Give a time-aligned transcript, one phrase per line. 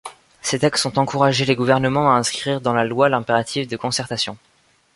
[0.41, 4.35] Ces textes ont encouragé les gouvernements à inscrire dans la loi l’impératif de concertation.